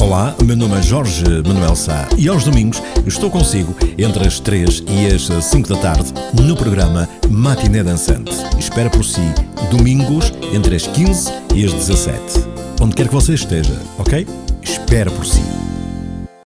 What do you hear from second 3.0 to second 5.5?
estou consigo entre as 3 e as